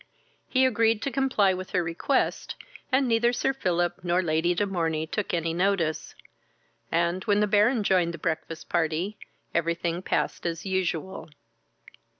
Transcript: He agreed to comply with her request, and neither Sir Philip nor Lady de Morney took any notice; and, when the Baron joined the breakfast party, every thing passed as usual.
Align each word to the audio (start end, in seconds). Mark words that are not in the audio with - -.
He 0.49 0.65
agreed 0.65 1.03
to 1.03 1.11
comply 1.11 1.53
with 1.53 1.69
her 1.73 1.83
request, 1.83 2.55
and 2.91 3.07
neither 3.07 3.31
Sir 3.31 3.53
Philip 3.53 3.99
nor 4.03 4.23
Lady 4.23 4.55
de 4.55 4.65
Morney 4.65 5.05
took 5.05 5.31
any 5.31 5.53
notice; 5.53 6.15
and, 6.91 7.23
when 7.25 7.39
the 7.39 7.45
Baron 7.45 7.83
joined 7.83 8.15
the 8.15 8.17
breakfast 8.17 8.67
party, 8.67 9.19
every 9.53 9.75
thing 9.75 10.01
passed 10.01 10.47
as 10.47 10.65
usual. 10.65 11.29